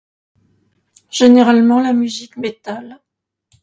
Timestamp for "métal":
2.37-2.99